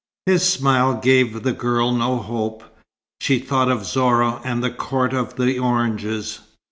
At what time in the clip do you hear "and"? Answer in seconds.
4.43-4.63